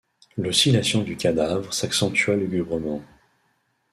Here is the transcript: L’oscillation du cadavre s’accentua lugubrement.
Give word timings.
L’oscillation 0.35 1.03
du 1.03 1.15
cadavre 1.15 1.71
s’accentua 1.75 2.35
lugubrement. 2.35 3.03